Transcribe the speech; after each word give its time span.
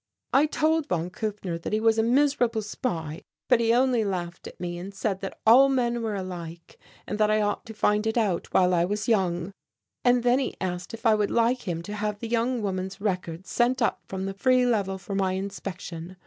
I 0.33 0.47
told 0.47 0.87
von 0.87 1.11
Kufner 1.11 1.61
that 1.61 1.73
he 1.73 1.79
was 1.79 1.99
a 1.99 2.01
miserable 2.01 2.63
spy, 2.63 3.21
but 3.47 3.59
he 3.59 3.71
only 3.71 4.03
laughed 4.03 4.47
at 4.47 4.59
me 4.59 4.79
and 4.79 4.91
said 4.95 5.21
that 5.21 5.37
all 5.45 5.69
men 5.69 6.01
were 6.01 6.15
alike 6.15 6.79
and 7.05 7.19
that 7.19 7.29
I 7.29 7.39
ought 7.39 7.67
to 7.67 7.73
find 7.75 8.07
it 8.07 8.17
out 8.17 8.51
while 8.51 8.73
I 8.73 8.83
was 8.83 9.07
young 9.07 9.51
and 10.03 10.23
then 10.23 10.39
he 10.39 10.55
asked 10.59 10.95
if 10.95 11.05
I 11.05 11.13
would 11.13 11.29
like 11.29 11.67
him 11.67 11.83
to 11.83 11.93
have 11.93 12.17
the 12.17 12.27
young 12.27 12.63
woman's 12.63 12.99
record 12.99 13.45
sent 13.45 13.79
up 13.79 14.01
from 14.07 14.25
the 14.25 14.33
Free 14.33 14.65
Level 14.65 14.97
for 14.97 15.13
my 15.13 15.33
inspection. 15.33 16.17